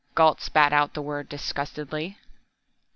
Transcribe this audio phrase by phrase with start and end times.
[0.15, 2.17] Gault spat out the word disgustedly.